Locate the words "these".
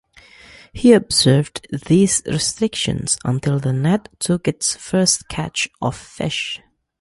1.85-2.23